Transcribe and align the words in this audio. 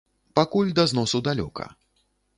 Пакуль 0.39 0.71
да 0.79 0.87
зносу 0.93 1.23
далёка. 1.31 1.71